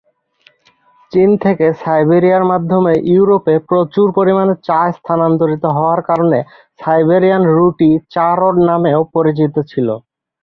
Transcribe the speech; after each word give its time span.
চীন 1.11 1.29
থেকে 1.43 1.65
সাইবেরিয়ার 1.81 2.43
মাধ্যমে 2.51 2.93
ইউরোপে 3.11 3.55
প্রচুর 3.69 4.07
পরিমাণে 4.17 4.53
চা 4.67 4.79
স্থানান্তরিত 4.97 5.63
হওয়ার 5.77 6.01
কারণে 6.09 6.39
সাইবেরিয়ান 6.79 7.43
রুটটি 7.49 7.89
চা 8.13 8.27
রোড 8.33 8.55
নামেও 8.69 9.01
পরিচিত 9.15 9.55
ছিল। 9.71 9.87